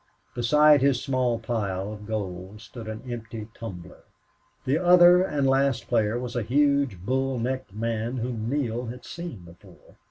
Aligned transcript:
Beside 0.33 0.81
his 0.81 0.99
small 0.99 1.37
pile 1.37 1.93
of 1.93 2.07
gold 2.07 2.59
stood 2.59 2.87
an 2.87 3.03
empty 3.07 3.49
tumbler. 3.53 4.03
The 4.65 4.79
other 4.79 5.21
and 5.21 5.45
last 5.45 5.87
player 5.87 6.17
was 6.17 6.35
a 6.35 6.41
huge, 6.41 6.97
bull 7.05 7.37
necked 7.37 7.71
man 7.75 8.17
whom 8.17 8.49
Neale 8.49 8.87
had 8.87 9.05
seen 9.05 9.41
before. 9.41 9.97